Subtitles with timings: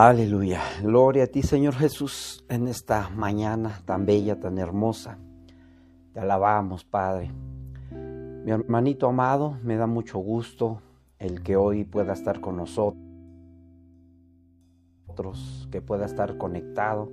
[0.00, 0.60] Aleluya.
[0.80, 5.18] Gloria a ti, Señor Jesús, en esta mañana tan bella, tan hermosa.
[6.12, 7.32] Te alabamos, Padre.
[8.44, 10.82] Mi hermanito amado, me da mucho gusto
[11.18, 12.96] el que hoy pueda estar con nosotros,
[15.72, 17.10] que pueda estar conectado,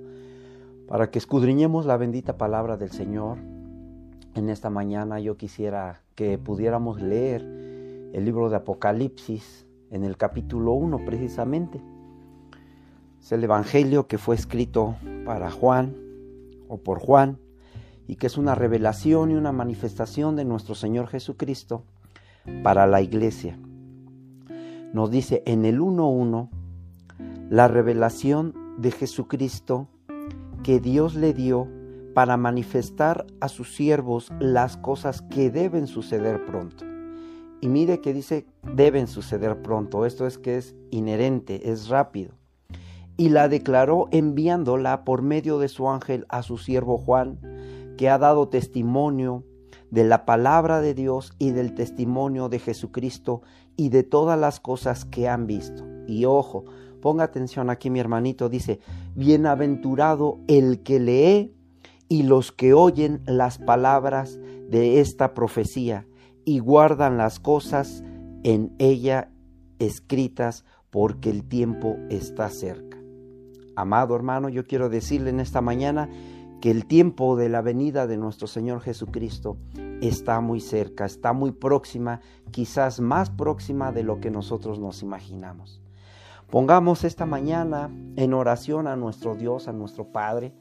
[0.86, 3.38] para que escudriñemos la bendita palabra del Señor.
[4.36, 7.42] En esta mañana yo quisiera que pudiéramos leer
[8.12, 11.80] el libro de Apocalipsis en el capítulo 1 precisamente.
[13.26, 14.94] Es el Evangelio que fue escrito
[15.24, 15.96] para Juan
[16.68, 17.40] o por Juan
[18.06, 21.82] y que es una revelación y una manifestación de nuestro Señor Jesucristo
[22.62, 23.58] para la iglesia.
[24.92, 26.50] Nos dice en el 1.1
[27.50, 29.88] la revelación de Jesucristo
[30.62, 31.66] que Dios le dio
[32.14, 36.84] para manifestar a sus siervos las cosas que deben suceder pronto.
[37.60, 42.35] Y mire que dice deben suceder pronto, esto es que es inherente, es rápido
[43.16, 47.38] y la declaró enviándola por medio de su ángel a su siervo Juan,
[47.96, 49.44] que ha dado testimonio
[49.90, 53.42] de la palabra de Dios y del testimonio de Jesucristo
[53.76, 55.84] y de todas las cosas que han visto.
[56.06, 56.64] Y ojo,
[57.00, 58.80] ponga atención aquí mi hermanito, dice,
[59.14, 61.54] bienaventurado el que lee
[62.08, 66.06] y los que oyen las palabras de esta profecía
[66.44, 68.04] y guardan las cosas
[68.42, 69.30] en ella
[69.78, 72.85] escritas porque el tiempo está cerca.
[73.76, 76.08] Amado hermano, yo quiero decirle en esta mañana
[76.60, 79.58] que el tiempo de la venida de nuestro Señor Jesucristo
[80.00, 85.82] está muy cerca, está muy próxima, quizás más próxima de lo que nosotros nos imaginamos.
[86.50, 90.54] Pongamos esta mañana en oración a nuestro Dios, a nuestro Padre,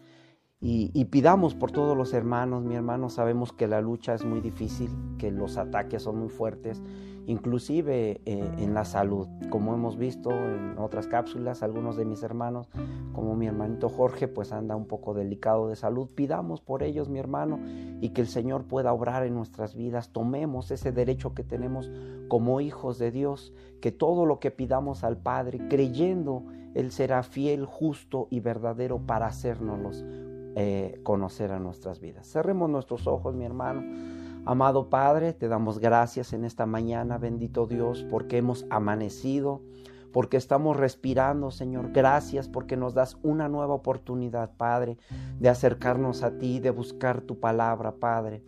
[0.67, 2.63] y, pidamos por todos los hermanos.
[2.63, 6.81] Mi hermano, sabemos que la lucha es muy difícil, que los ataques son muy fuertes,
[7.28, 9.28] inclusive eh, en la salud.
[9.50, 12.70] Como hemos visto en otras cápsulas, algunos de mis hermanos,
[13.14, 16.09] como mi hermanito Jorge, pues anda un poco delicado de salud.
[16.14, 17.59] Pidamos por ellos, mi hermano,
[18.02, 20.09] y que el Señor pueda obrar en nuestras vidas.
[20.09, 21.91] Tomemos ese derecho que tenemos
[22.28, 26.44] como hijos de Dios, que todo lo que pidamos al Padre, creyendo,
[26.74, 30.03] Él será fiel, justo y verdadero para hacérnoslos
[30.58, 32.28] eh, conocer a nuestras vidas.
[32.28, 34.15] Cerremos nuestros ojos, mi hermano.
[34.47, 39.63] Amado Padre, te damos gracias en esta mañana, bendito Dios, porque hemos amanecido,
[40.13, 41.91] porque estamos respirando, Señor.
[41.91, 45.00] Gracias porque nos das una nueva oportunidad, Padre,
[45.39, 48.44] de acercarnos a ti, de buscar tu palabra, Padre.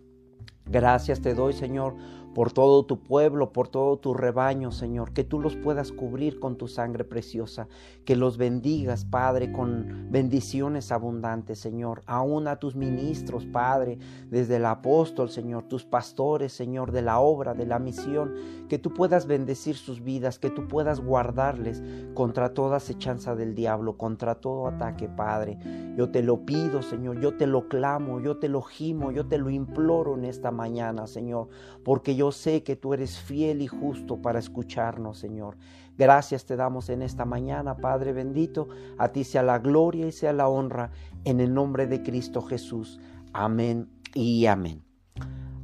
[0.68, 1.96] Gracias te doy, Señor,
[2.38, 6.56] por todo tu pueblo, por todo tu rebaño, Señor, que tú los puedas cubrir con
[6.56, 7.68] tu sangre preciosa,
[8.06, 13.98] que los bendigas, Padre, con bendiciones abundantes, Señor, aún a tus ministros, Padre,
[14.30, 18.36] desde el apóstol, Señor, tus pastores, Señor, de la obra, de la misión,
[18.69, 21.81] que tú puedas bendecir sus vidas, que tú puedas guardarles
[22.14, 25.58] contra toda acechanza del diablo, contra todo ataque, Padre.
[25.98, 29.40] Yo te lo pido, Señor, yo te lo clamo, yo te lo gimo, yo te
[29.40, 31.48] lo imploro en esta mañana, Señor,
[31.84, 35.58] porque yo sé que tú eres fiel y justo para escucharnos, Señor.
[35.98, 38.68] Gracias te damos en esta mañana, Padre bendito.
[38.98, 40.92] A ti sea la gloria y sea la honra
[41.24, 43.00] en el nombre de Cristo Jesús.
[43.34, 44.84] Amén y amén.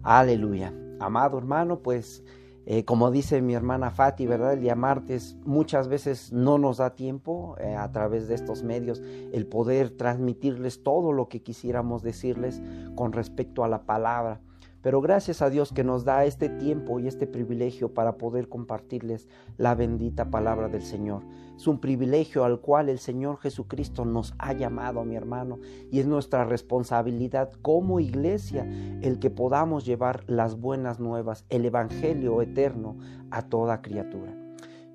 [0.02, 0.74] Aleluya.
[1.00, 2.24] Amado hermano, pues
[2.66, 4.54] eh, como dice mi hermana Fati, ¿verdad?
[4.54, 9.02] El día martes muchas veces no nos da tiempo eh, a través de estos medios
[9.34, 12.62] el poder transmitirles todo lo que quisiéramos decirles
[12.96, 14.40] con respecto a la palabra.
[14.84, 19.30] Pero gracias a Dios que nos da este tiempo y este privilegio para poder compartirles
[19.58, 21.24] la bendita palabra del Señor.
[21.56, 26.06] Es un privilegio al cual el Señor Jesucristo nos ha llamado, mi hermano, y es
[26.06, 28.68] nuestra responsabilidad como iglesia
[29.02, 32.98] el que podamos llevar las buenas nuevas, el Evangelio eterno
[33.32, 34.36] a toda criatura.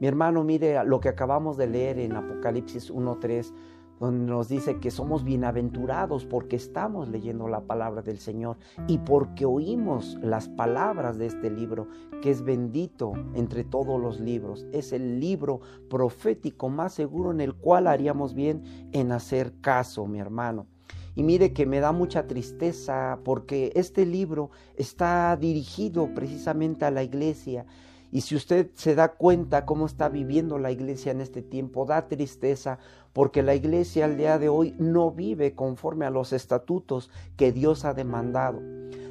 [0.00, 3.52] Mi hermano, mire lo que acabamos de leer en Apocalipsis 1.3
[4.00, 9.44] donde nos dice que somos bienaventurados porque estamos leyendo la palabra del Señor y porque
[9.44, 11.88] oímos las palabras de este libro,
[12.22, 14.66] que es bendito entre todos los libros.
[14.72, 18.62] Es el libro profético más seguro en el cual haríamos bien
[18.92, 20.66] en hacer caso, mi hermano.
[21.14, 27.02] Y mire que me da mucha tristeza porque este libro está dirigido precisamente a la
[27.02, 27.66] iglesia
[28.10, 32.08] y si usted se da cuenta cómo está viviendo la iglesia en este tiempo, da
[32.08, 32.78] tristeza
[33.12, 37.84] porque la iglesia al día de hoy no vive conforme a los estatutos que Dios
[37.84, 38.60] ha demandado.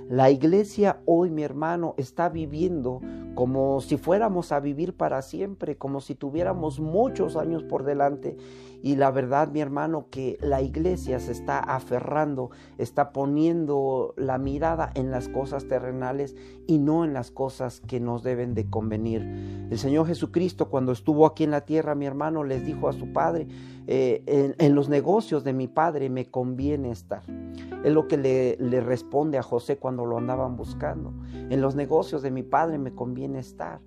[0.09, 3.01] La iglesia hoy, mi hermano, está viviendo
[3.35, 8.37] como si fuéramos a vivir para siempre, como si tuviéramos muchos años por delante.
[8.81, 14.91] Y la verdad, mi hermano, que la iglesia se está aferrando, está poniendo la mirada
[14.95, 16.35] en las cosas terrenales
[16.67, 19.21] y no en las cosas que nos deben de convenir.
[19.69, 23.11] El Señor Jesucristo, cuando estuvo aquí en la tierra, mi hermano, les dijo a su
[23.11, 23.47] Padre,
[23.87, 27.23] eh, en, los negocios de mi Padre me conviene estar.
[27.83, 31.13] Es lo que le, le responde a José cuando lo andaban buscando.
[31.33, 33.79] En los negocios de mi Padre me conviene estar.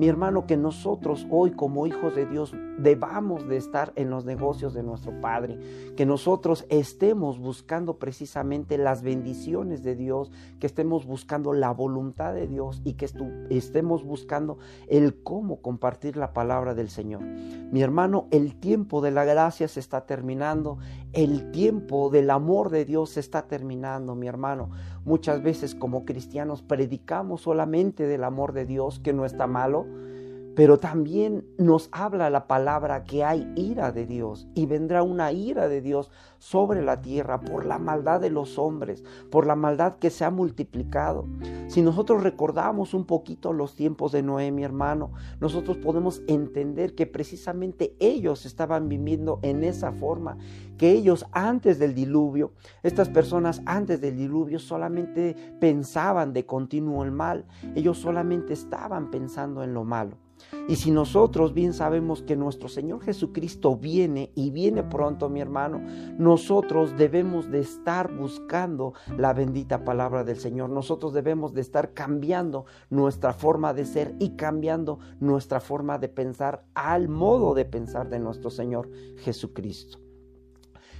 [0.00, 4.72] Mi hermano, que nosotros hoy como hijos de Dios debamos de estar en los negocios
[4.72, 5.58] de nuestro Padre,
[5.94, 12.46] que nosotros estemos buscando precisamente las bendiciones de Dios, que estemos buscando la voluntad de
[12.46, 13.10] Dios y que
[13.50, 14.56] estemos buscando
[14.88, 17.20] el cómo compartir la palabra del Señor.
[17.20, 20.78] Mi hermano, el tiempo de la gracia se está terminando,
[21.12, 24.70] el tiempo del amor de Dios se está terminando, mi hermano.
[25.04, 29.86] Muchas veces como cristianos predicamos solamente del amor de Dios, que no está malo,
[30.60, 35.68] pero también nos habla la palabra que hay ira de Dios y vendrá una ira
[35.68, 40.10] de Dios sobre la tierra por la maldad de los hombres, por la maldad que
[40.10, 41.24] se ha multiplicado.
[41.68, 47.06] Si nosotros recordamos un poquito los tiempos de Noé, mi hermano, nosotros podemos entender que
[47.06, 50.36] precisamente ellos estaban viviendo en esa forma,
[50.76, 52.52] que ellos antes del diluvio,
[52.82, 59.62] estas personas antes del diluvio solamente pensaban de continuo el mal, ellos solamente estaban pensando
[59.62, 60.18] en lo malo.
[60.68, 65.80] Y si nosotros bien sabemos que nuestro Señor Jesucristo viene y viene pronto, mi hermano,
[66.18, 70.70] nosotros debemos de estar buscando la bendita palabra del Señor.
[70.70, 76.64] Nosotros debemos de estar cambiando nuestra forma de ser y cambiando nuestra forma de pensar
[76.74, 79.98] al modo de pensar de nuestro Señor Jesucristo.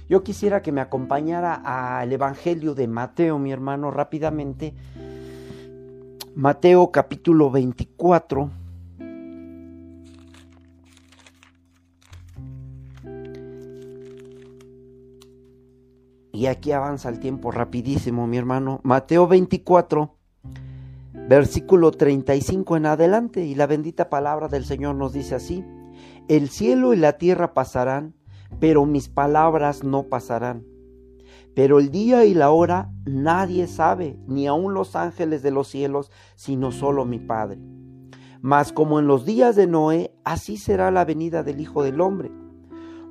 [0.09, 4.73] Yo quisiera que me acompañara al Evangelio de Mateo, mi hermano, rápidamente.
[6.35, 8.60] Mateo capítulo 24
[16.41, 18.79] Y aquí avanza el tiempo rapidísimo, mi hermano.
[18.81, 20.17] Mateo 24,
[21.29, 23.45] versículo 35 en adelante.
[23.45, 25.63] Y la bendita palabra del Señor nos dice así.
[26.27, 28.15] El cielo y la tierra pasarán,
[28.59, 30.65] pero mis palabras no pasarán.
[31.53, 36.09] Pero el día y la hora nadie sabe, ni aun los ángeles de los cielos,
[36.33, 37.59] sino solo mi Padre.
[38.41, 42.31] Mas como en los días de Noé, así será la venida del Hijo del Hombre.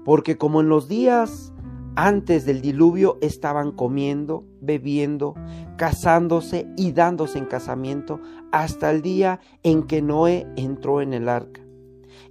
[0.05, 1.53] Porque como en los días
[1.97, 5.35] antes del diluvio estaban comiendo, bebiendo,
[5.77, 8.21] casándose y dándose en casamiento
[8.53, 11.61] hasta el día en que Noé entró en el arca.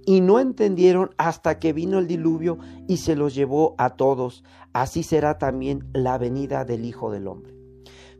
[0.06, 2.58] Y no entendieron hasta que vino el diluvio
[2.88, 4.44] y se los llevó a todos.
[4.72, 7.54] Así será también la venida del Hijo del Hombre.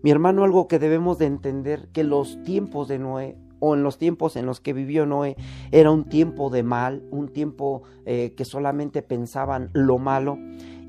[0.02, 3.98] Mi hermano, algo que debemos de entender, que los tiempos de Noé o en los
[3.98, 5.36] tiempos en los que vivió Noé
[5.70, 10.38] era un tiempo de mal, un tiempo eh, que solamente pensaban lo malo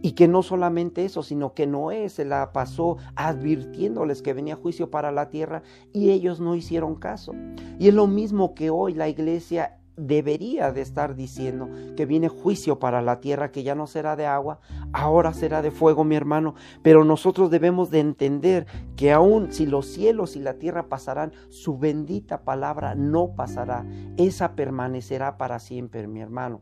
[0.01, 4.89] y que no solamente eso, sino que Noé se la pasó advirtiéndoles que venía juicio
[4.89, 5.63] para la tierra
[5.94, 7.33] y ellos no hicieron caso.
[7.80, 12.80] Y es lo mismo que hoy la iglesia debería de estar diciendo que viene juicio
[12.80, 14.59] para la tierra, que ya no será de agua,
[14.94, 16.56] ahora será de fuego, mi hermano.
[16.81, 18.65] Pero nosotros debemos de entender
[18.95, 23.86] que aun si los cielos y la tierra pasarán, su bendita palabra no pasará.
[24.18, 26.62] Esa permanecerá para siempre, mi hermano.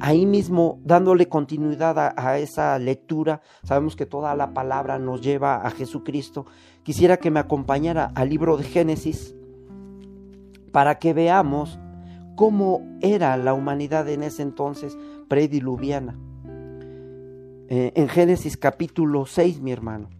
[0.00, 5.70] Ahí mismo, dándole continuidad a, esa lectura, sabemos que toda la palabra nos lleva a
[5.70, 6.46] Jesucristo.
[6.82, 9.34] Quisiera que me acompañara al libro de Génesis
[10.72, 11.78] para que veamos
[12.34, 16.18] cómo era la humanidad en ese entonces prediluviana.
[17.68, 20.10] Eh, en Génesis capítulo 6, mi hermano.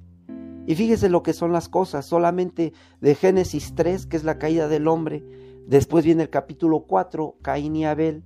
[0.66, 4.68] Y fíjese lo que son las cosas, solamente de Génesis 3, que es la caída
[4.68, 5.22] del hombre,
[5.66, 8.22] después viene el capítulo 4, Caín y Abel,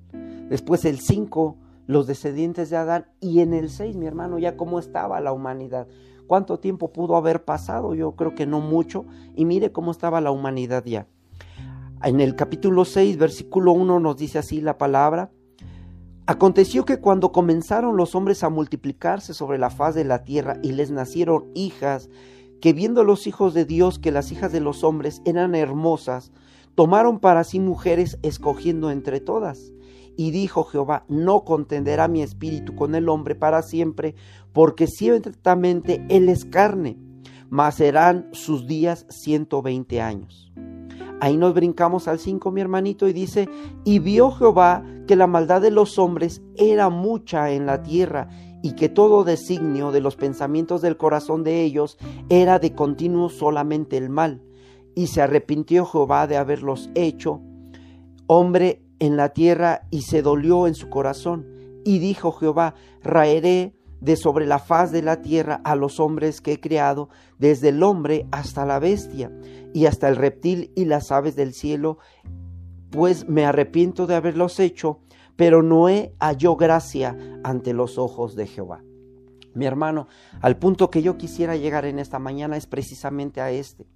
[0.48, 3.06] Después el 5, los descendientes de Adán.
[3.20, 5.86] Y en el 6, mi hermano, ya cómo estaba la humanidad.
[6.26, 7.94] ¿Cuánto tiempo pudo haber pasado?
[7.94, 9.06] Yo creo que no mucho.
[9.34, 11.06] Y mire cómo estaba la humanidad ya.
[12.04, 15.32] En el capítulo 6, versículo 1 nos dice así la palabra.
[16.26, 20.72] Aconteció que cuando comenzaron los hombres a multiplicarse sobre la faz de la tierra y
[20.72, 22.10] les nacieron hijas,
[22.60, 26.30] que viendo los hijos de Dios que las hijas de los hombres eran hermosas,
[26.74, 29.72] tomaron para sí mujeres escogiendo entre todas.
[30.18, 34.16] Y dijo Jehová, no contenderá mi espíritu con el hombre para siempre,
[34.52, 36.98] porque ciertamente él es carne,
[37.50, 40.52] mas serán sus días ciento veinte años.
[41.20, 43.48] Ahí nos brincamos al 5, mi hermanito, y dice,
[43.84, 48.28] y vio Jehová que la maldad de los hombres era mucha en la tierra,
[48.60, 51.96] y que todo designio de los pensamientos del corazón de ellos
[52.28, 54.42] era de continuo solamente el mal.
[54.96, 57.40] Y se arrepintió Jehová de haberlos hecho
[58.26, 61.46] hombre en la tierra y se dolió en su corazón.
[61.84, 66.52] Y dijo Jehová, raeré de sobre la faz de la tierra a los hombres que
[66.52, 69.32] he creado, desde el hombre hasta la bestia,
[69.74, 71.98] y hasta el reptil y las aves del cielo,
[72.90, 75.00] pues me arrepiento de haberlos hecho,
[75.36, 78.82] pero Noé halló gracia ante los ojos de Jehová.
[79.54, 80.06] Mi hermano,
[80.40, 83.86] al punto que yo quisiera llegar en esta mañana es precisamente a este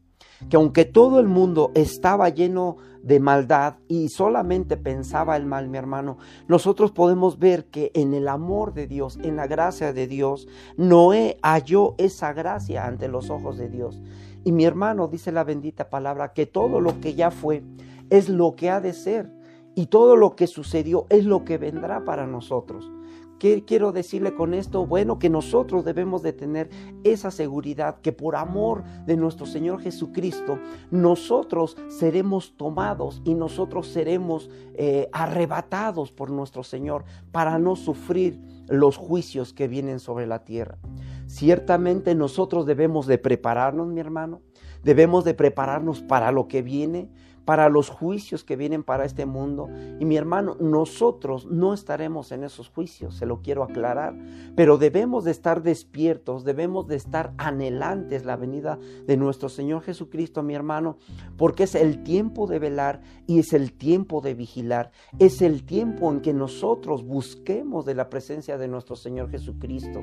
[0.49, 5.79] que aunque todo el mundo estaba lleno de maldad y solamente pensaba el mal, mi
[5.79, 10.47] hermano, nosotros podemos ver que en el amor de Dios, en la gracia de Dios,
[10.77, 14.01] Noé halló esa gracia ante los ojos de Dios.
[14.45, 17.63] Y mi hermano, dice la bendita palabra, que todo lo que ya fue
[18.11, 19.31] es lo que ha de ser
[19.75, 22.91] y todo lo que sucedió es lo que vendrá para nosotros.
[23.43, 24.87] ¿Qué quiero decirle con esto?
[24.87, 26.71] Bueno, que nosotros debemos de tener
[27.03, 30.61] esa seguridad que por amor de nuestro Señor Jesucristo,
[30.93, 38.97] nosotros seremos tomados y nosotros seremos eh, arrebatados por nuestro Señor para no sufrir los
[38.97, 40.79] juicios que vienen sobre la tierra.
[41.27, 44.41] Ciertamente nosotros debemos de prepararnos, mi hermano,
[44.85, 47.11] debemos de prepararnos para lo que viene,
[47.45, 49.69] para los juicios que vienen para este mundo.
[49.99, 54.15] Y mi hermano, nosotros no estaremos en esos juicios, se lo quiero aclarar,
[54.55, 60.43] pero debemos de estar despiertos, debemos de estar anhelantes la venida de nuestro Señor Jesucristo,
[60.43, 60.99] mi hermano,
[61.37, 66.11] porque es el tiempo de velar y es el tiempo de vigilar, es el tiempo
[66.11, 70.01] en que nosotros busquemos de la presencia de nuestro Señor Jesucristo.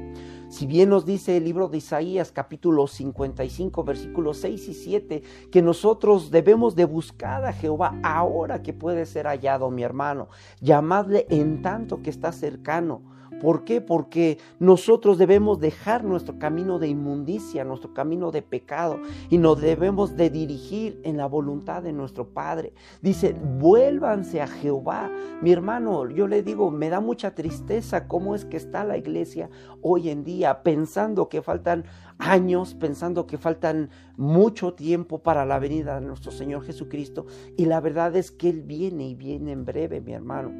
[0.49, 5.61] Si bien nos dice el libro de Isaías capítulo 55 versículos 6 y 7 que
[5.61, 10.29] nosotros debemos de buscar a Jehová ahora que puede ser hallado, mi hermano.
[10.61, 13.01] Llamadle en tanto que está cercano.
[13.41, 13.79] ¿Por qué?
[13.79, 20.17] Porque nosotros debemos dejar nuestro camino de inmundicia, nuestro camino de pecado y nos debemos
[20.17, 22.73] de dirigir en la voluntad de nuestro Padre.
[23.01, 25.09] Dice, vuélvanse a Jehová.
[25.41, 29.49] Mi hermano, yo le digo, me da mucha tristeza cómo es que está la iglesia
[29.81, 31.85] hoy en día pensando que faltan
[32.19, 37.25] años pensando que faltan mucho tiempo para la venida de nuestro Señor Jesucristo
[37.57, 40.51] y la verdad es que Él viene y viene en breve, mi hermano.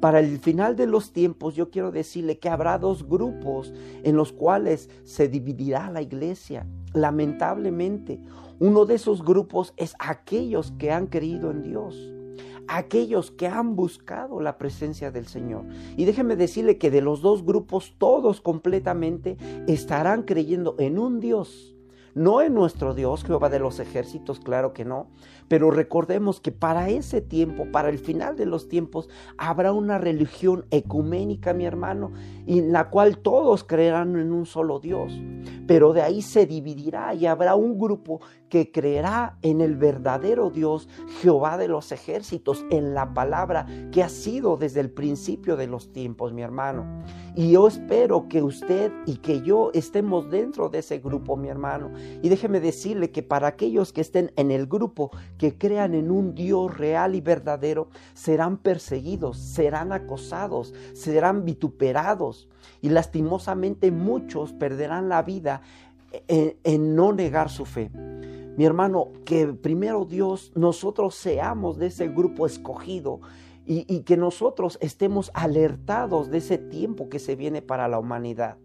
[0.00, 3.72] Para el final de los tiempos yo quiero decirle que habrá dos grupos
[4.04, 6.66] en los cuales se dividirá la iglesia.
[6.92, 8.20] Lamentablemente,
[8.60, 12.12] uno de esos grupos es aquellos que han creído en Dios
[12.68, 15.64] aquellos que han buscado la presencia del Señor.
[15.96, 21.77] Y déjeme decirle que de los dos grupos, todos completamente estarán creyendo en un Dios
[22.14, 25.08] no en nuestro Dios, Jehová de los ejércitos, claro que no,
[25.48, 30.66] pero recordemos que para ese tiempo, para el final de los tiempos, habrá una religión
[30.70, 32.12] ecuménica, mi hermano,
[32.46, 35.12] en la cual todos creerán en un solo Dios,
[35.66, 40.88] pero de ahí se dividirá y habrá un grupo que creerá en el verdadero Dios,
[41.20, 45.92] Jehová de los ejércitos, en la palabra que ha sido desde el principio de los
[45.92, 46.86] tiempos, mi hermano.
[47.34, 51.92] Y yo espero que usted y que yo estemos dentro de ese grupo, mi hermano.
[52.22, 56.34] Y déjeme decirle que para aquellos que estén en el grupo, que crean en un
[56.34, 62.48] Dios real y verdadero, serán perseguidos, serán acosados, serán vituperados.
[62.80, 65.62] Y lastimosamente muchos perderán la vida
[66.26, 67.90] en, no negar su fe.
[68.56, 73.20] Mi hermano, que primero Dios, nosotros seamos de ese grupo escogido
[73.70, 78.56] y, que nosotros estemos alertados de ese tiempo que se viene para la humanidad.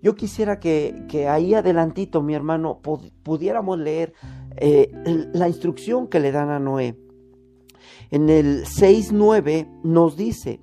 [0.00, 2.80] Yo quisiera que, que ahí adelantito, mi hermano,
[3.22, 4.12] pudiéramos leer
[4.56, 4.90] eh,
[5.32, 6.96] la instrucción que le dan a Noé.
[8.10, 10.60] En el 6.9 nos dice,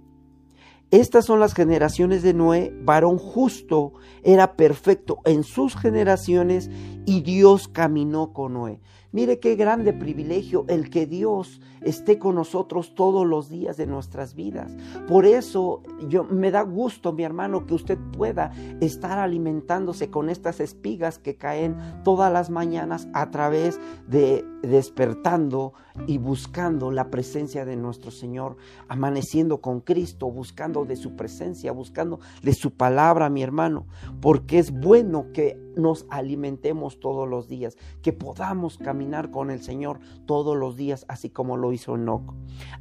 [0.92, 6.70] estas son las generaciones de Noé, varón justo, era perfecto en sus generaciones
[7.06, 8.80] y Dios caminó con Noé.
[9.16, 14.36] Mire qué grande privilegio el que Dios esté con nosotros todos los días de nuestras
[14.36, 14.76] vidas.
[15.08, 20.60] Por eso yo me da gusto, mi hermano, que usted pueda estar alimentándose con estas
[20.60, 25.72] espigas que caen todas las mañanas a través de despertando
[26.08, 28.58] y buscando la presencia de nuestro Señor,
[28.90, 33.86] amaneciendo con Cristo, buscando de su presencia, buscando de su palabra, mi hermano,
[34.20, 40.00] porque es bueno que nos alimentemos todos los días, que podamos caminar con el Señor
[40.26, 42.34] todos los días, así como lo hizo Enoch.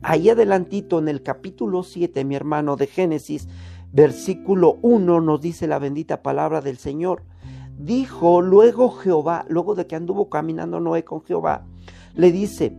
[0.03, 3.49] Ahí adelantito en el capítulo 7, mi hermano, de Génesis,
[3.93, 7.23] versículo 1, nos dice la bendita palabra del Señor.
[7.79, 11.67] Dijo luego Jehová, luego de que anduvo caminando Noé con Jehová,
[12.15, 12.77] le dice,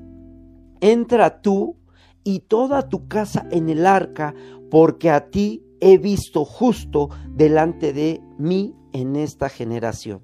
[0.79, 1.75] entra tú
[2.23, 4.33] y toda tu casa en el arca,
[4.69, 10.21] porque a ti he visto justo delante de mí en esta generación.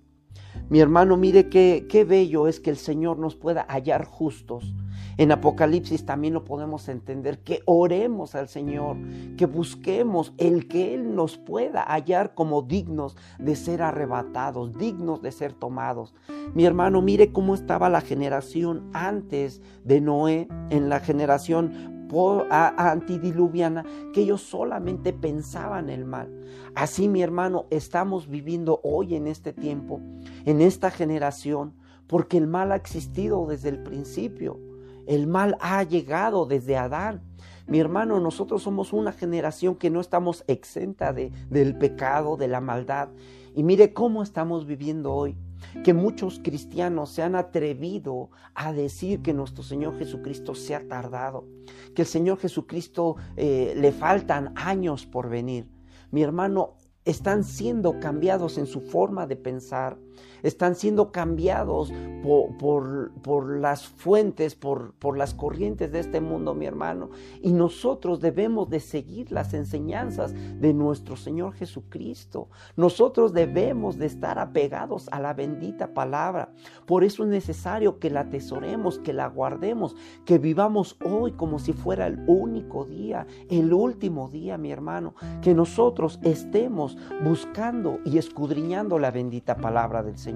[0.70, 4.74] Mi hermano, mire qué, qué bello es que el Señor nos pueda hallar justos.
[5.18, 8.96] En Apocalipsis también lo podemos entender, que oremos al Señor,
[9.38, 15.34] que busquemos el que Él nos pueda hallar como dignos de ser arrebatados, dignos de
[15.34, 16.16] ser tomados.
[16.54, 22.01] Mi hermano, mire cómo estaba la generación antes de Noé, en la generación
[22.50, 26.30] antidiluviana que ellos solamente pensaban el mal.
[26.76, 30.00] Así, mi hermano, estamos viviendo hoy en este tiempo,
[30.46, 31.74] en esta generación,
[32.08, 34.60] porque el mal ha existido desde el principio.
[35.08, 37.22] El mal ha llegado desde Adán.
[37.68, 42.60] Mi hermano, nosotros somos una generación que no estamos exenta de, del pecado, de la
[42.60, 43.10] maldad.
[43.56, 45.38] Y mire cómo estamos viviendo hoy
[45.84, 51.48] que muchos cristianos se han atrevido a decir que nuestro Señor Jesucristo se ha tardado,
[51.96, 55.68] que el Señor Jesucristo eh, le faltan años por venir.
[56.12, 56.76] Mi hermano,
[57.06, 59.98] están siendo cambiados en su forma de pensar,
[60.44, 66.66] están siendo cambiados por, por, las fuentes, por, por, las corrientes de este mundo, mi
[66.66, 67.10] hermano.
[67.42, 72.50] Y nosotros debemos de seguir las enseñanzas de nuestro Señor Jesucristo.
[72.76, 76.54] Nosotros debemos de estar apegados a la bendita palabra.
[76.86, 79.96] Por eso es necesario que la atesoremos, que la guardemos,
[80.26, 85.16] que vivamos hoy como si fuera el único día, el último día, mi hermano.
[85.42, 90.31] Que nosotros estemos buscando y escudriñando la bendita palabra del Señor.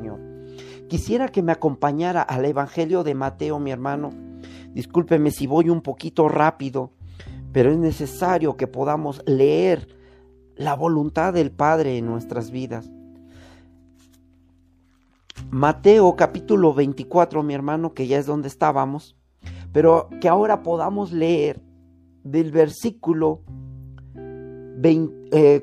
[0.87, 4.11] Quisiera que me acompañara al Evangelio de Mateo, mi hermano.
[4.73, 6.91] Discúlpeme si voy un poquito rápido,
[7.51, 9.87] pero es necesario que podamos leer
[10.55, 12.89] la voluntad del Padre en nuestras vidas.
[15.49, 19.15] Mateo capítulo 24, mi hermano, que ya es donde estábamos,
[19.71, 21.61] pero que ahora podamos leer
[22.23, 23.41] del versículo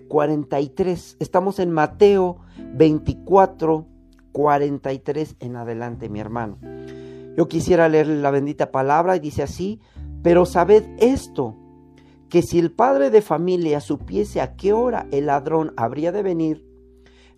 [0.09, 1.13] 43.
[1.13, 2.39] Eh, Estamos en Mateo
[2.75, 3.87] 24,
[4.33, 6.59] 43 en adelante, mi hermano.
[7.37, 9.81] Yo quisiera leer la bendita palabra y dice así,
[10.23, 11.57] pero sabed esto,
[12.29, 16.67] que si el padre de familia supiese a qué hora el ladrón habría de venir,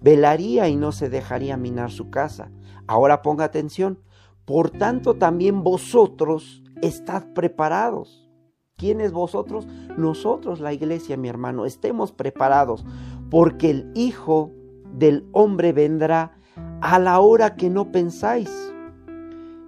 [0.00, 2.50] velaría y no se dejaría minar su casa.
[2.86, 4.00] Ahora ponga atención,
[4.44, 8.30] por tanto también vosotros estad preparados.
[8.76, 9.66] ¿Quiénes vosotros?
[9.96, 12.84] Nosotros, la iglesia, mi hermano, estemos preparados,
[13.30, 14.50] porque el Hijo
[14.92, 16.36] del Hombre vendrá
[16.80, 18.50] a la hora que no pensáis.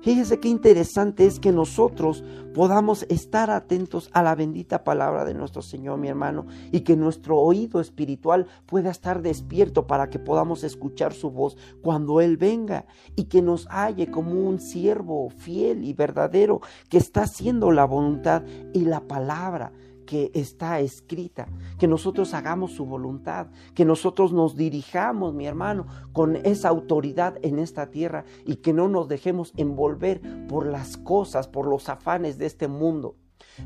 [0.06, 2.22] Fíjese qué interesante es que nosotros
[2.54, 7.38] podamos estar atentos a la bendita palabra de nuestro Señor, mi hermano, y que nuestro
[7.38, 13.24] oído espiritual pueda estar despierto para que podamos escuchar su voz cuando Él venga y
[13.24, 18.84] que nos halle como un siervo fiel y verdadero que está haciendo la voluntad y
[18.84, 19.72] la palabra
[20.06, 26.36] que está escrita, que nosotros hagamos su voluntad, que nosotros nos dirijamos, mi hermano, con
[26.36, 31.66] esa autoridad en esta tierra y que no nos dejemos envolver por las cosas, por
[31.66, 33.16] los afanes de este mundo.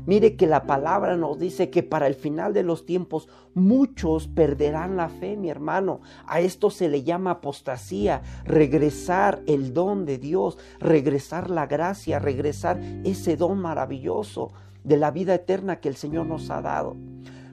[0.05, 4.95] Mire que la palabra nos dice que para el final de los tiempos muchos perderán
[4.95, 6.01] la fe, mi hermano.
[6.25, 12.79] A esto se le llama apostasía, regresar el don de Dios, regresar la gracia, regresar
[13.03, 16.95] ese don maravilloso de la vida eterna que el Señor nos ha dado.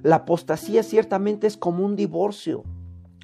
[0.02, 2.64] La apostasía ciertamente es como un divorcio.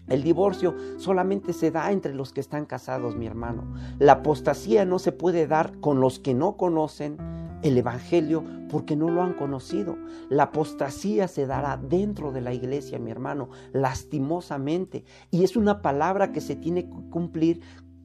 [0.09, 3.65] El divorcio solamente se da entre los que están casados, mi hermano.
[3.99, 7.17] La apostasía no se puede dar con los que no conocen
[7.63, 9.97] el Evangelio porque no lo han conocido.
[10.29, 15.05] La apostasía se dará dentro de la iglesia, mi hermano, lastimosamente.
[15.31, 17.63] Y es una palabra que se tiene que cumplir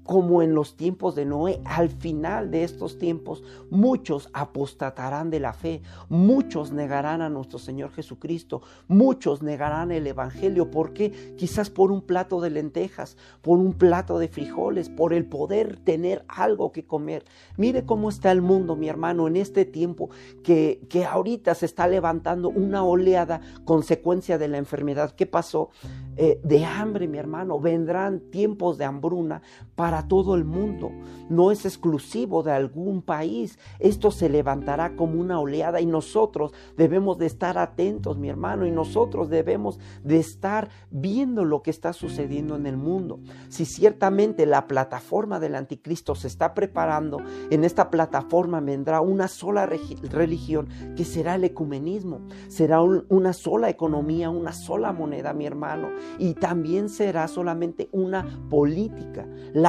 [0.10, 5.54] como en los tiempos de Noé, al final de estos tiempos, muchos apostatarán de la
[5.54, 12.02] fe, muchos negarán a nuestro Señor Jesucristo, muchos negarán el Evangelio, porque quizás por un
[12.02, 17.24] plato de lentejas, por un plato de frijoles, por el poder tener algo que comer.
[17.56, 20.10] Mire cómo está el mundo, mi hermano, en este tiempo
[20.42, 25.12] que, que ahorita se está levantando una oleada consecuencia de la enfermedad.
[25.12, 25.70] ¿Qué pasó?
[26.18, 29.44] Eh, de hambre, mi hermano, vendrán tiempos de hambruna
[29.80, 30.92] para todo el mundo.
[31.30, 33.58] No es exclusivo de algún país.
[33.80, 38.72] Esto se levantará como una oleada y nosotros debemos de estar atentos, mi hermano, y
[38.72, 43.22] nosotros debemos de estar viendo lo que está sucediendo en el mundo.
[43.48, 49.66] Si ciertamente la plataforma del anticristo se está preparando, en esta plataforma vendrá una sola
[49.66, 52.20] religión que será el ecumenismo.
[52.50, 55.70] Será una sola economía, una sola moneda, mi hermano
[56.18, 59.26] y también será solamente una política,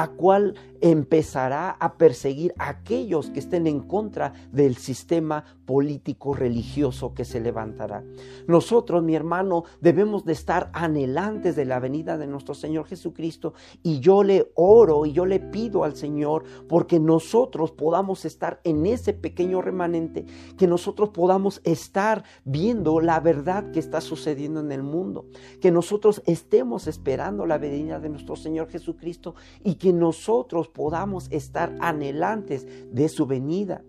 [0.08, 7.24] cual empezará a perseguir a aquellos que estén en contra del sistema político religioso que
[7.24, 8.02] se levantará.
[8.46, 14.00] Nosotros, mi hermano, debemos de estar anhelantes de la venida de nuestro Señor Jesucristo y
[14.00, 19.12] yo le oro y yo le pido al Señor porque nosotros podamos estar en ese
[19.12, 20.24] pequeño remanente,
[20.56, 25.26] que nosotros podamos estar viendo la verdad que está sucediendo en el mundo,
[25.60, 31.76] que nosotros estemos esperando la venida de nuestro Señor Jesucristo y que nosotros podamos estar
[31.80, 33.84] anhelantes de su venida.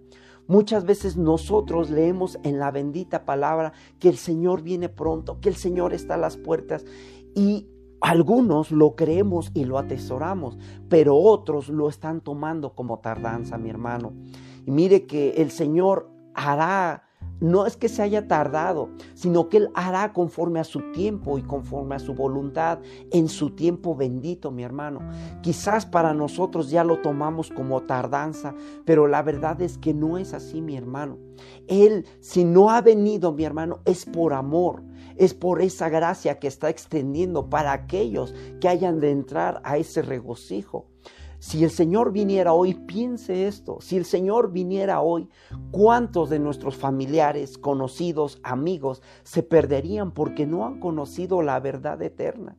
[0.48, 5.56] Muchas veces nosotros leemos en la bendita palabra que el Señor viene pronto, que el
[5.56, 6.86] Señor está a las puertas
[7.36, 7.68] y
[8.02, 10.58] algunos lo creemos y lo atesoramos,
[10.90, 14.14] pero otros lo están tomando como tardanza, mi hermano.
[14.66, 17.04] Y mire que el Señor hará
[17.42, 21.42] no es que se haya tardado, sino que Él hará conforme a su tiempo y
[21.42, 22.80] conforme a su voluntad
[23.12, 25.02] en su tiempo bendito, mi hermano.
[25.42, 30.34] Quizás para nosotros ya lo tomamos como tardanza, pero la verdad es que no es
[30.34, 31.18] así, mi hermano.
[31.68, 34.84] Él, si no ha venido, mi hermano, es por amor,
[35.18, 40.02] es por esa gracia que está extendiendo para aquellos que hayan de entrar a ese
[40.02, 40.86] regocijo.
[41.42, 45.28] Si el Señor viniera hoy, piense esto, si el Señor viniera hoy,
[45.72, 52.58] ¿cuántos de nuestros familiares, conocidos, amigos se perderían porque no han conocido la verdad eterna?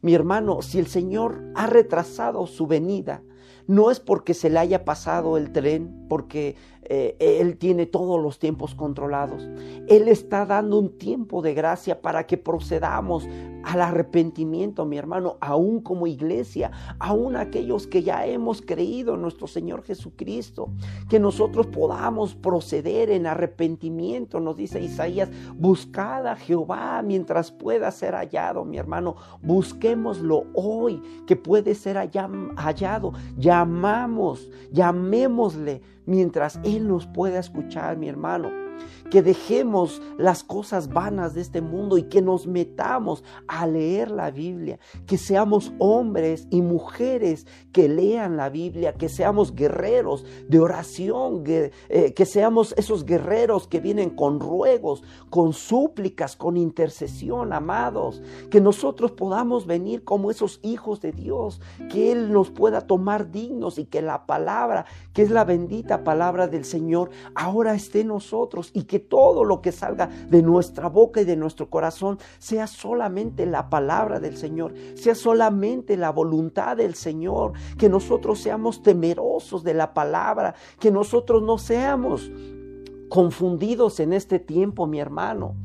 [0.00, 3.22] Mi hermano, si el Señor ha retrasado su venida,
[3.66, 6.56] no es porque se le haya pasado el tren, porque
[6.88, 9.48] eh, Él tiene todos los tiempos controlados.
[9.88, 13.26] Él está dando un tiempo de gracia para que procedamos
[13.64, 19.46] al arrepentimiento, mi hermano, aún como iglesia, aún aquellos que ya hemos creído en nuestro
[19.46, 20.68] Señor Jesucristo,
[21.08, 28.14] que nosotros podamos proceder en arrepentimiento, nos dice Isaías, buscad a Jehová mientras pueda ser
[28.14, 37.38] hallado, mi hermano, busquémoslo hoy, que puede ser hallado, llamamos, llamémosle mientras Él nos pueda
[37.38, 38.64] escuchar, mi hermano
[39.10, 44.30] que dejemos las cosas vanas de este mundo y que nos metamos a leer la
[44.30, 51.44] Biblia, que seamos hombres y mujeres que lean la Biblia, que seamos guerreros de oración,
[51.44, 58.22] que, eh, que seamos esos guerreros que vienen con ruegos, con súplicas, con intercesión, amados,
[58.50, 63.78] que nosotros podamos venir como esos hijos de Dios, que Él nos pueda tomar dignos
[63.78, 68.70] y que la palabra, que es la bendita palabra del Señor, ahora esté en nosotros
[68.72, 72.68] y que que todo lo que salga de nuestra boca y de nuestro corazón sea
[72.68, 79.64] solamente la palabra del Señor, sea solamente la voluntad del Señor, que nosotros seamos temerosos
[79.64, 82.30] de la palabra, que nosotros no seamos
[83.08, 85.56] confundidos en este tiempo, mi hermano.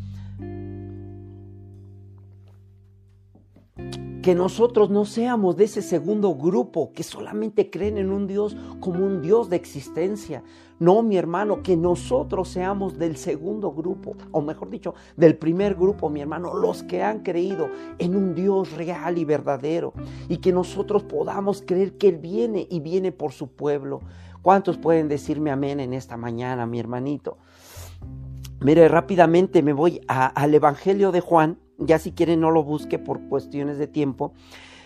[4.22, 9.06] que nosotros no seamos de ese segundo grupo que solamente creen en un Dios como
[9.06, 10.44] un Dios de existencia.
[10.80, 16.10] No, mi hermano, que nosotros seamos del segundo grupo, o mejor dicho, del primer grupo,
[16.10, 19.94] mi hermano, los que han creído en un Dios real y verdadero,
[20.30, 24.00] y que nosotros podamos creer que Él viene y viene por su pueblo.
[24.42, 27.38] ¿Cuántos pueden decirme amén en esta mañana, mi hermanito?
[28.62, 33.22] Mire, rápidamente me voy al Evangelio de Juan, ya si quieren no lo busque por
[33.28, 34.34] cuestiones de tiempo.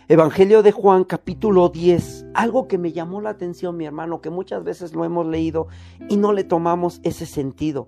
[0.10, 4.66] Evangelio de Juan capítulo 10, algo que me llamó la atención mi hermano, que muchas
[4.66, 5.68] veces lo hemos leído
[6.10, 7.88] y no le tomamos ese sentido.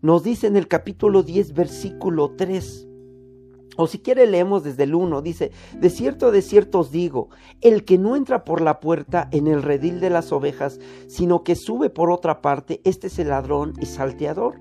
[0.00, 2.86] Nos dice en el capítulo 10 versículo 3,
[3.76, 7.84] o si quiere leemos desde el 1, dice, de cierto, de cierto os digo, el
[7.84, 11.90] que no entra por la puerta en el redil de las ovejas, sino que sube
[11.90, 14.60] por otra parte, este es el ladrón y salteador.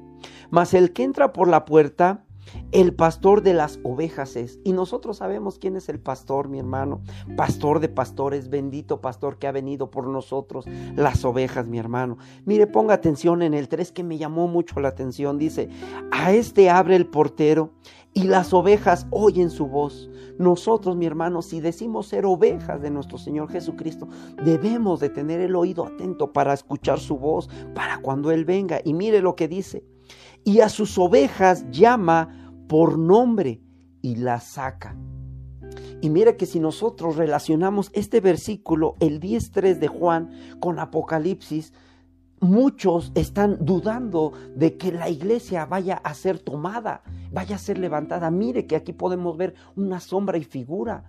[0.49, 2.24] Mas el que entra por la puerta,
[2.71, 4.59] el pastor de las ovejas es.
[4.63, 7.01] Y nosotros sabemos quién es el pastor, mi hermano.
[7.35, 10.65] Pastor de pastores, bendito pastor que ha venido por nosotros,
[10.95, 12.17] las ovejas, mi hermano.
[12.45, 15.37] Mire, ponga atención en el 3 que me llamó mucho la atención.
[15.37, 15.69] Dice,
[16.11, 17.71] a este abre el portero
[18.13, 20.09] y las ovejas oyen su voz.
[20.37, 24.07] Nosotros, mi hermano, si decimos ser ovejas de nuestro Señor Jesucristo,
[24.43, 28.81] debemos de tener el oído atento para escuchar su voz, para cuando Él venga.
[28.83, 29.83] Y mire lo que dice
[30.45, 33.61] y a sus ovejas llama por nombre
[34.01, 34.95] y las saca.
[36.01, 41.73] Y mira que si nosotros relacionamos este versículo, el 10.3 de Juan, con Apocalipsis,
[42.39, 47.01] muchos están dudando de que la iglesia vaya a ser tomada,
[47.31, 48.29] vaya a ser levantada.
[48.29, 51.05] Mire que aquí podemos ver una sombra y figura.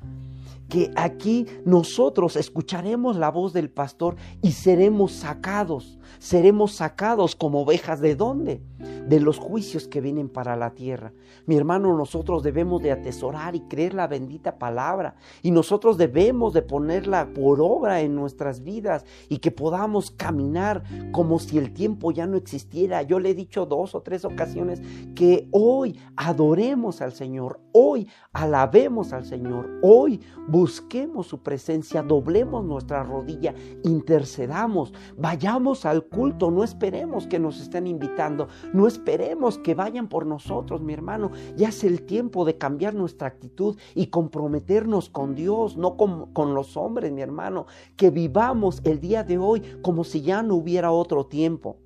[0.68, 8.00] Que aquí nosotros escucharemos la voz del pastor y seremos sacados, seremos sacados como ovejas
[8.00, 8.62] de dónde?
[9.06, 11.12] De los juicios que vienen para la tierra.
[11.46, 16.62] Mi hermano, nosotros debemos de atesorar y creer la bendita palabra y nosotros debemos de
[16.62, 22.26] ponerla por obra en nuestras vidas y que podamos caminar como si el tiempo ya
[22.26, 23.02] no existiera.
[23.02, 24.82] Yo le he dicho dos o tres ocasiones
[25.14, 30.20] que hoy adoremos al Señor, hoy alabemos al Señor, hoy
[30.56, 37.86] busquemos su presencia, doblemos nuestra rodilla, intercedamos, vayamos al culto, no esperemos que nos estén
[37.86, 41.30] invitando, no esperemos que vayan por nosotros, mi hermano.
[41.56, 46.54] Ya es el tiempo de cambiar nuestra actitud y comprometernos con Dios, no con, con
[46.54, 47.66] los hombres, mi hermano.
[47.94, 51.76] Que vivamos el día de hoy como si ya no hubiera otro tiempo.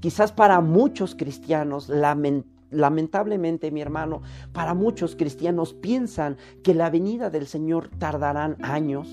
[0.00, 7.46] Quizás para muchos cristianos, lamentablemente, mi hermano, para muchos cristianos piensan que la venida del
[7.46, 9.08] Señor tardarán años,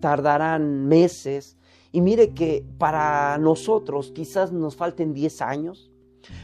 [0.00, 1.56] tardarán meses.
[1.90, 5.87] Y mire que para nosotros quizás nos falten 10 años,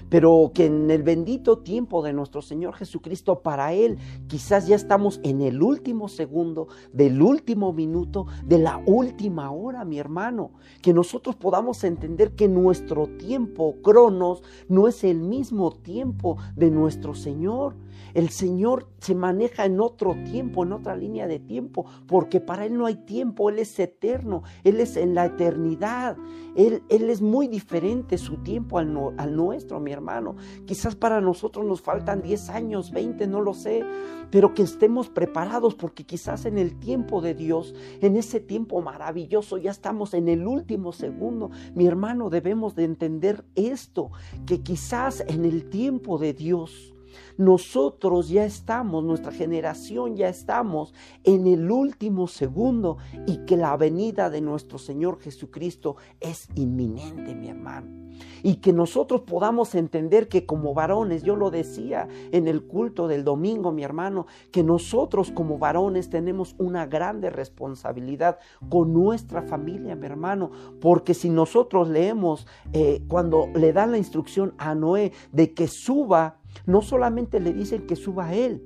[0.08, 5.20] pero que en el bendito tiempo de nuestro Señor Jesucristo, para Él quizás ya estamos
[5.22, 11.36] en el último segundo, del último minuto, de la última hora, mi hermano, que nosotros
[11.36, 17.74] podamos entender que nuestro tiempo, cronos, no es el mismo tiempo de nuestro Señor.
[18.14, 22.78] El Señor se maneja en otro tiempo, en otra línea de tiempo, porque para Él
[22.78, 26.16] no hay tiempo, Él es eterno, Él es en la eternidad,
[26.54, 30.36] Él, es muy diferente su tiempo al, al nuestro, mi hermano.
[30.64, 33.84] Quizás para nosotros nos faltan 10 años, 20, no lo sé,
[34.30, 39.58] pero que estemos preparados porque quizás en el tiempo de Dios, en ese tiempo maravilloso,
[39.58, 41.50] ya estamos en el último segundo.
[41.74, 44.10] Mi hermano, debemos de entender esto,
[44.46, 46.93] que quizás en el tiempo de Dios,
[47.36, 54.30] nosotros ya estamos, nuestra generación ya estamos en el último segundo y que la venida
[54.30, 58.04] de nuestro Señor Jesucristo es inminente, mi hermano.
[58.42, 63.24] Y que nosotros podamos entender que como varones, yo lo decía en el culto del
[63.24, 70.06] domingo, mi hermano, que nosotros como varones tenemos una grande responsabilidad con nuestra familia, mi
[70.06, 70.50] hermano,
[70.80, 76.38] porque si nosotros leemos eh, cuando le dan la instrucción a Noé de que suba
[76.66, 78.62] no solamente le dicen que suba a él,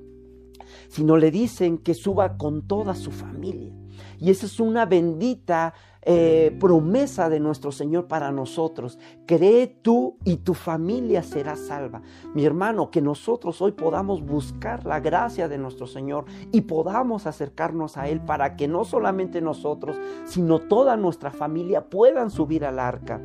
[0.87, 3.73] sino le dicen que suba con toda su familia.
[4.19, 8.97] Y esa es una bendita eh, promesa de nuestro Señor para nosotros.
[9.25, 12.01] Cree tú y tu familia será salva.
[12.33, 17.97] Mi hermano, que nosotros hoy podamos buscar la gracia de nuestro Señor y podamos acercarnos
[17.97, 23.21] a Él para que no solamente nosotros, sino toda nuestra familia puedan subir al arca.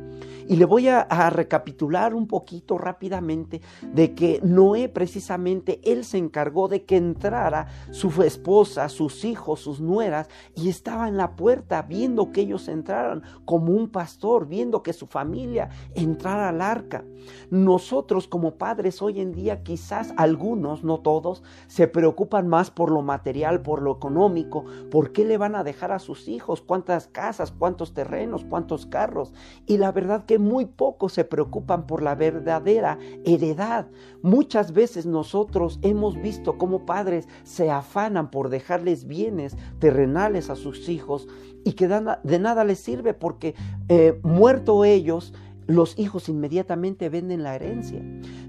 [0.47, 6.67] Y le voy a, recapitular un poquito rápidamente de que Noé precisamente, él se encargó
[6.67, 12.31] de que entrara su esposa, sus hijos, sus nueras, y estaba en la puerta viendo
[12.31, 17.03] que ellos entraran como un pastor, viendo que su familia entrara al arca.
[17.49, 23.01] Nosotros como padres hoy en día, quizás algunos, no todos, se preocupan más por lo
[23.01, 27.51] material, por lo económico, por qué le van a dejar a sus hijos, cuántas casas,
[27.51, 29.33] cuántos terrenos, cuántos carros.
[29.65, 33.87] Y la verdad que muy pocos se preocupan por la verdadera heredad.
[34.21, 40.74] Muchas veces nosotros hemos visto cómo padres se afanan por dejarles bienes terrenales a sus
[40.89, 41.27] hijos
[41.63, 43.55] y que de nada les sirve porque
[43.89, 45.33] eh, muerto ellos,
[45.67, 48.01] los hijos inmediatamente venden la herencia.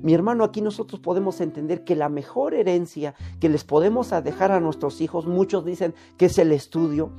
[0.02, 4.60] Mi hermano, aquí nosotros podemos entender que la mejor herencia que les podemos dejar a
[4.60, 7.10] nuestros hijos, muchos dicen que es el estudio,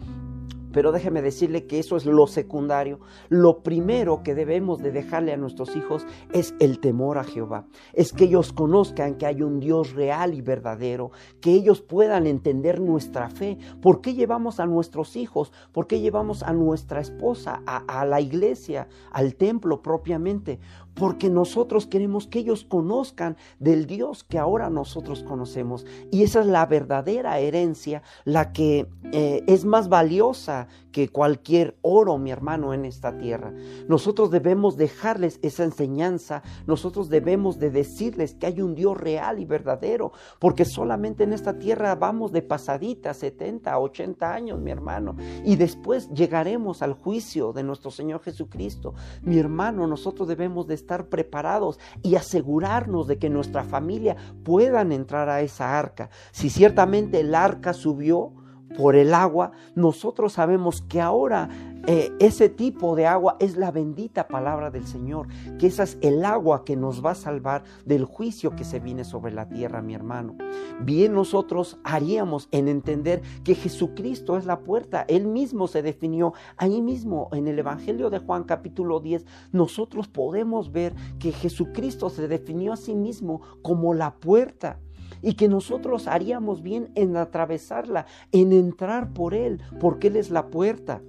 [0.77, 2.99] pero déjeme decirle que eso es lo secundario.
[3.29, 7.65] Lo primero que debemos de dejarle a nuestros hijos es el temor a Jehová.
[7.93, 11.09] Es que ellos conozcan que hay un Dios real y verdadero,
[11.41, 13.57] que ellos puedan entender nuestra fe.
[13.81, 15.51] ¿Por qué llevamos a nuestros hijos?
[15.71, 20.59] ¿Por qué llevamos a nuestra esposa a, a la iglesia, al templo propiamente?
[20.97, 25.86] Porque nosotros queremos que ellos conozcan del Dios que ahora nosotros conocemos.
[26.12, 32.17] Y esa es la verdadera herencia, la que eh, es más valiosa que cualquier oro,
[32.17, 33.53] mi hermano, en esta tierra.
[33.88, 39.45] Nosotros debemos dejarles esa enseñanza, nosotros debemos de decirles que hay un Dios real y
[39.45, 45.55] verdadero, porque solamente en esta tierra vamos de pasadita, 70, 80 años, mi hermano, y
[45.55, 48.95] después llegaremos al juicio de nuestro Señor Jesucristo.
[49.21, 55.28] Mi hermano, nosotros debemos de estar preparados y asegurarnos de que nuestra familia puedan entrar
[55.28, 56.10] a esa arca.
[56.32, 58.34] Si ciertamente el arca subió,
[58.75, 61.49] por el agua, nosotros sabemos que ahora
[61.89, 65.27] eh, ese tipo de agua es la bendita palabra del Señor,
[65.58, 69.06] que esa es el agua que nos va a salvar del juicio que se viene
[69.06, 70.36] sobre la tierra, mi hermano.
[70.82, 75.06] Bien nosotros haríamos en entender que Jesucristo es la puerta.
[75.08, 79.25] Él mismo se definió ahí mismo en el Evangelio de Juan capítulo 10.
[79.53, 84.80] Nosotros podemos ver que Jesucristo se definió a sí mismo como la puerta
[85.21, 90.47] y que nosotros haríamos bien en atravesarla, en entrar por Él, porque Él es la
[90.47, 91.01] puerta.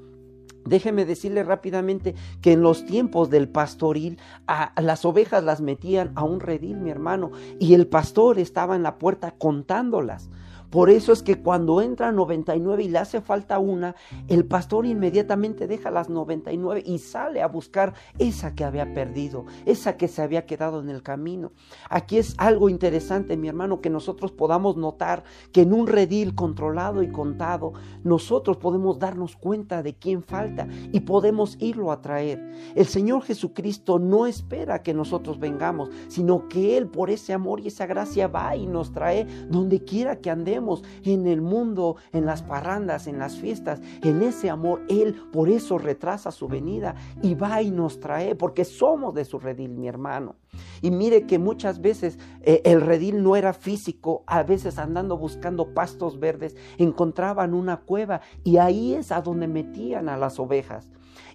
[0.64, 6.24] Déjeme decirle rápidamente que en los tiempos del pastoril a, las ovejas las metían a
[6.24, 10.28] un redil, mi hermano, y el pastor estaba en la puerta contándolas.
[10.70, 13.94] Por eso es que cuando entra 99 y le hace falta una,
[14.28, 19.96] el pastor inmediatamente deja las 99 y sale a buscar esa que había perdido, esa
[19.96, 21.52] que se había quedado en el camino.
[21.88, 27.02] Aquí es algo interesante, mi hermano, que nosotros podamos notar que en un redil controlado
[27.02, 27.72] y contado,
[28.04, 32.38] nosotros podemos darnos cuenta de quién falta y podemos irlo a traer.
[32.74, 37.68] El Señor Jesucristo no espera que nosotros vengamos, sino que Él por ese amor y
[37.68, 40.57] esa gracia va y nos trae donde quiera que andemos
[41.04, 45.78] en el mundo, en las parrandas, en las fiestas, en ese amor, Él por eso
[45.78, 50.36] retrasa su venida y va y nos trae, porque somos de su redil, mi hermano.
[50.82, 55.74] Y mire que muchas veces eh, el redil no era físico, a veces andando buscando
[55.74, 60.88] pastos verdes, encontraban una cueva y ahí es a donde metían a las ovejas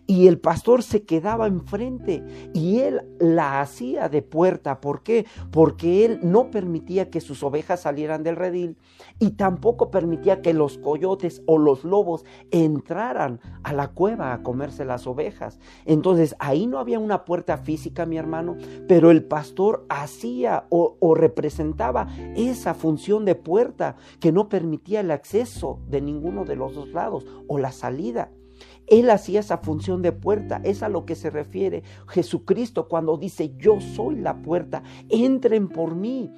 [0.06, 4.82] y el pastor se quedaba enfrente y él la hacía de puerta.
[4.82, 5.26] ¿Por qué?
[5.52, 8.78] Porque él no permitía que sus ovejas salieran del redil
[9.20, 14.86] y tampoco permitía que los coyotes o los lobos entraran a la cueva a comerse
[14.86, 15.60] las ovejas.
[15.86, 21.16] Entonces ahí no había una puerta física, mi hermano, pero el pastor hacía o, o
[21.16, 26.90] representaba esa función de puerta que no permitía el acceso de ninguno de los dos
[26.90, 28.32] lados o la salida.
[28.88, 33.54] Él hacía esa función de puerta, es a lo que se refiere Jesucristo cuando dice,
[33.58, 36.32] yo soy la puerta, entren por mí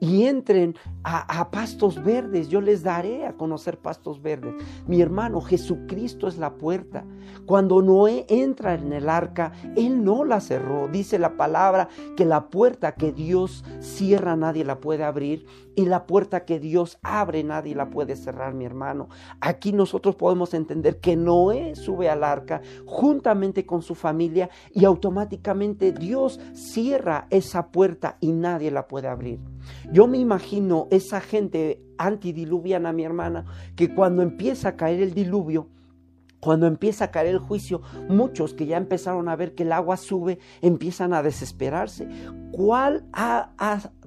[0.00, 2.48] y entren a, pastos verdes.
[2.48, 4.54] Yo les daré a conocer pastos verdes.
[4.86, 7.04] Mi hermano, Jesucristo es la puerta.
[7.46, 10.88] Cuando Noé entra en el arca, él no la cerró.
[10.88, 16.06] Dice la palabra que la puerta que Dios cierra nadie la puede abrir y la
[16.06, 19.08] puerta que Dios abre nadie la puede cerrar, mi hermano.
[19.40, 25.92] Aquí nosotros podemos entender que Noé sube al arca juntamente con su familia y automáticamente
[25.92, 29.38] Dios cierra esa puerta y nadie la puede abrir.
[29.92, 33.44] Yo me imagino esa gente antidiluviana, mi hermana,
[33.76, 35.68] que cuando empieza a caer el diluvio,
[36.40, 39.96] cuando empieza a caer el juicio, muchos que ya empezaron a ver que el agua
[39.96, 42.08] sube, empiezan a desesperarse.
[42.52, 43.50] ¿Cuál ha,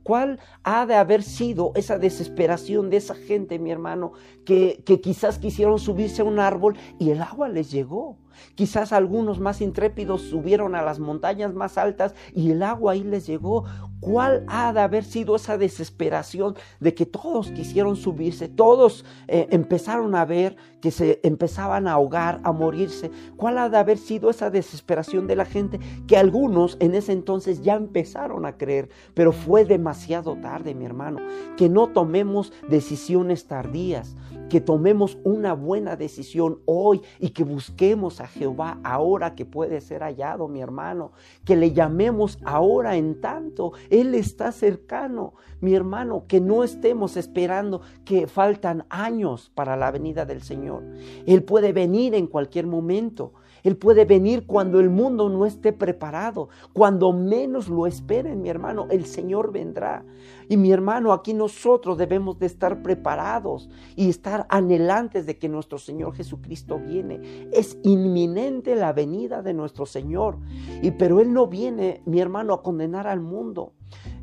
[0.03, 4.13] ¿Cuál ha de haber sido esa desesperación de esa gente, mi hermano,
[4.45, 8.17] que, que, quizás quisieron subirse a un árbol y el agua les llegó?
[8.55, 13.27] Quizás algunos más intrépidos subieron a las montañas más altas y el agua ahí les
[13.27, 13.65] llegó.
[13.99, 18.47] ¿Cuál ha de haber sido esa desesperación de que todos quisieron subirse?
[18.47, 23.11] Todos eh, empezaron a ver que se empezaban a ahogar, a morirse.
[23.35, 27.61] ¿Cuál ha de haber sido esa desesperación de la gente que algunos en ese entonces
[27.61, 28.89] ya empezaron a creer?
[29.13, 31.19] Pero fue demasiado tarde, mi hermano.
[31.57, 34.15] Que no tomemos decisiones tardías,
[34.49, 40.01] que tomemos una buena decisión hoy y que busquemos a Jehová ahora que puede ser
[40.01, 41.11] hallado, mi hermano.
[41.45, 43.73] Que le llamemos ahora en tanto.
[43.89, 46.25] Él está cercano, mi hermano.
[46.27, 50.83] Que no estemos esperando que faltan años para la venida del Señor.
[51.25, 53.33] Él puede venir en cualquier momento.
[53.63, 58.87] Él puede venir cuando el mundo no esté preparado, cuando menos lo esperen, mi hermano,
[58.89, 60.03] el Señor vendrá.
[60.47, 65.77] Y mi hermano, aquí nosotros debemos de estar preparados y estar anhelantes de que nuestro
[65.77, 67.49] Señor Jesucristo viene.
[67.51, 70.37] Es inminente la venida de nuestro Señor.
[70.81, 73.73] Y pero Él no viene, mi hermano, a condenar al mundo.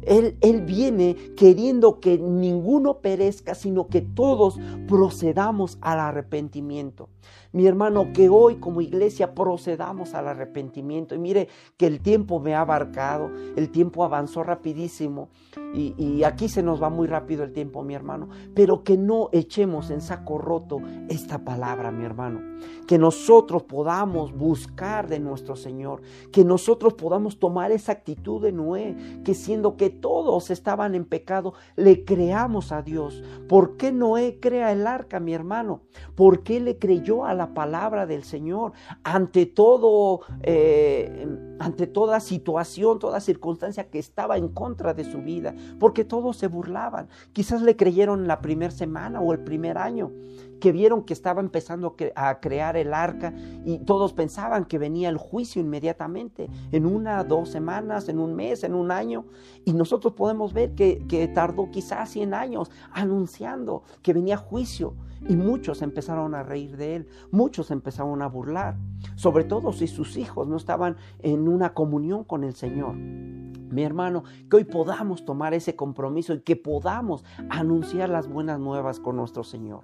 [0.02, 7.08] Él, él, viene queriendo que ninguno perezca, sino que todos procedamos al arrepentimiento.
[7.56, 11.14] Mi hermano, que hoy como iglesia procedamos al arrepentimiento.
[11.14, 15.30] Y mire que el tiempo me ha abarcado, el tiempo avanzó rapidísimo
[15.72, 18.28] y, y aquí se nos va muy rápido el tiempo, mi hermano.
[18.54, 22.42] Pero que no echemos en saco roto esta palabra, mi hermano.
[22.86, 29.22] Que nosotros podamos buscar de nuestro Señor, que nosotros podamos tomar esa actitud de Noé,
[29.24, 33.24] que siendo que todos estaban en pecado, le creamos a Dios.
[33.48, 35.80] ¿Por qué Noé crea el arca, mi hermano?
[36.14, 38.72] ¿Por qué le creyó a la palabra del Señor?
[39.02, 40.20] Ante todo...
[40.42, 41.26] Eh,
[41.58, 46.48] ante toda situación, toda circunstancia que estaba en contra de su vida, porque todos se
[46.48, 47.08] burlaban.
[47.32, 50.12] Quizás le creyeron la primera semana o el primer año,
[50.60, 55.16] que vieron que estaba empezando a crear el arca y todos pensaban que venía el
[55.16, 59.26] juicio inmediatamente, en una, dos semanas, en un mes, en un año.
[59.64, 64.94] Y nosotros podemos ver que, que tardó quizás 100 años anunciando que venía juicio.
[65.28, 68.76] Y muchos empezaron a reír de él, muchos empezaron a burlar,
[69.16, 72.94] sobre todo si sus hijos no estaban en una comunión con el Señor.
[72.94, 79.00] Mi hermano, que hoy podamos tomar ese compromiso y que podamos anunciar las buenas nuevas
[79.00, 79.82] con nuestro Señor.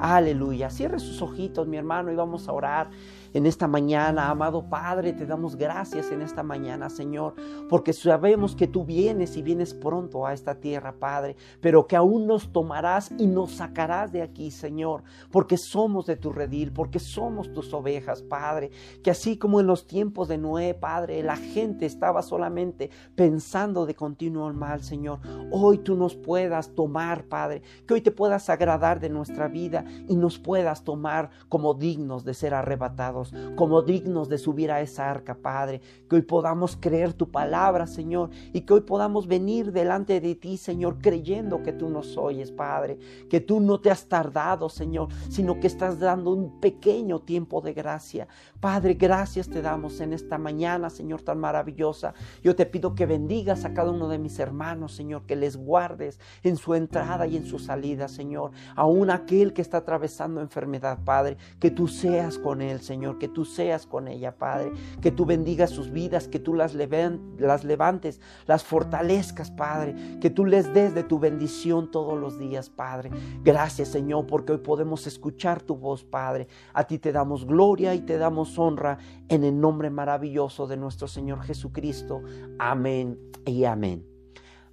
[0.00, 0.70] Aleluya.
[0.70, 2.90] Cierre sus ojitos, mi hermano, y vamos a orar
[3.32, 4.30] en esta mañana.
[4.30, 7.34] Amado Padre, te damos gracias en esta mañana, Señor,
[7.68, 12.26] porque sabemos que tú vienes y vienes pronto a esta tierra, Padre, pero que aún
[12.26, 17.52] nos tomarás y nos sacarás de aquí, Señor, porque somos de tu redil, porque somos
[17.52, 18.70] tus ovejas, Padre,
[19.02, 23.94] que así como en los tiempos de Noé, Padre, la gente estaba solamente pensando de
[23.94, 25.20] continuo el mal, Señor,
[25.50, 30.16] hoy tú nos puedas tomar, Padre, que hoy te puedas agradar de nuestra vida y
[30.16, 33.19] nos puedas tomar como dignos de ser arrebatados
[33.56, 35.80] como dignos de subir a esa arca, Padre.
[36.08, 40.56] Que hoy podamos creer tu palabra, Señor, y que hoy podamos venir delante de ti,
[40.56, 42.98] Señor, creyendo que tú nos oyes, Padre.
[43.28, 47.72] Que tú no te has tardado, Señor, sino que estás dando un pequeño tiempo de
[47.72, 48.28] gracia.
[48.60, 52.14] Padre, gracias te damos en esta mañana, Señor, tan maravillosa.
[52.42, 56.18] Yo te pido que bendigas a cada uno de mis hermanos, Señor, que les guardes
[56.42, 58.52] en su entrada y en su salida, Señor.
[58.76, 62.80] Aún aquel que está atravesando enfermedad, Padre, que tú seas con él,
[63.18, 67.64] Que tú seas con ella, Padre, que tú bendigas sus vidas, que tú las, las
[67.64, 73.10] levantes, las fortalezcas, Padre, que tú les des de tu bendición todos los días, Padre.
[73.42, 76.48] Gracias, Señor, porque hoy podemos escuchar tu voz, Padre.
[76.72, 78.98] A ti te damos gloria y te damos honra
[79.28, 82.22] en el nombre maravilloso de nuestro Señor Jesucristo.
[82.58, 84.19] Amén y amén.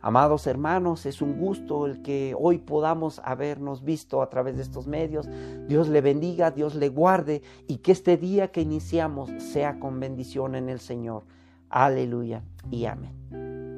[0.08, 4.88] Amados hermanos, es un gusto el que hoy podamos habernos visto a través de estos
[4.88, 5.28] medios.
[5.68, 10.55] Dios le bendiga, Dios le guarde y que este día que iniciamos sea con bendición
[10.55, 11.24] en el Señor.
[11.70, 12.41] Aleluya
[12.72, 13.76] y amén.